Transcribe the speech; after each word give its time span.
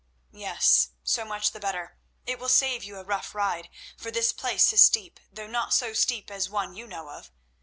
Yes; 0.33 0.93
so 1.03 1.23
much 1.23 1.51
the 1.51 1.59
better; 1.59 1.95
it 2.25 2.39
will 2.39 2.49
save 2.49 2.83
you 2.83 2.97
a 2.97 3.03
rough 3.03 3.35
ride, 3.35 3.69
for 3.95 4.09
this 4.09 4.33
place 4.33 4.73
is 4.73 4.81
steep, 4.81 5.19
though 5.31 5.45
not 5.45 5.75
so 5.75 5.93
steep 5.93 6.31
as 6.31 6.49
one 6.49 6.73
you 6.75 6.87
know 6.87 7.09
of. 7.11 7.31